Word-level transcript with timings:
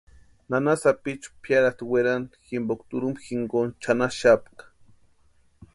Nana 0.49 0.73
sapichu 0.83 1.29
piarasti 1.43 1.83
werani 1.91 2.33
jimpo 2.47 2.73
turhumpa 2.89 3.21
jinkoni 3.27 3.71
chʼananchaxapka. 3.81 4.63